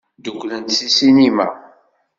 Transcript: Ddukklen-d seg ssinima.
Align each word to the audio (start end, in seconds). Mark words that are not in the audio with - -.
Ddukklen-d 0.17 0.69
seg 0.73 0.89
ssinima. 0.91 1.47